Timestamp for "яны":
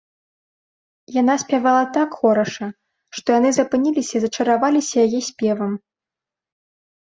3.41-3.49